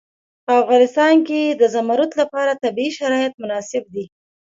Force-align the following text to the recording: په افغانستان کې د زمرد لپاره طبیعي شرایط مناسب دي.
په 0.45 0.53
افغانستان 0.61 1.13
کې 1.27 1.41
د 1.59 1.63
زمرد 1.75 2.11
لپاره 2.21 2.59
طبیعي 2.63 2.91
شرایط 2.99 3.33
مناسب 3.41 3.83
دي. 3.93 4.05